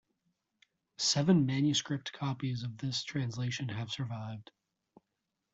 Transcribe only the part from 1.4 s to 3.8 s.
manuscript copies of this translation